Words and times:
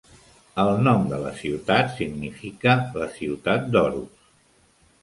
El 0.63 0.69
nom 0.87 1.03
de 1.11 1.19
la 1.25 1.33
ciutat 1.41 1.93
significa 1.99 2.75
"la 3.03 3.13
ciutat 3.21 3.71
d'Oros". 3.77 4.27